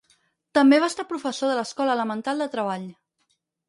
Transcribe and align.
També 0.57 0.79
va 0.85 0.89
estar 0.93 1.05
professor 1.13 1.53
de 1.53 1.59
l'Escola 1.61 1.97
Elemental 2.01 2.45
de 2.47 2.53
Treball. 2.57 2.93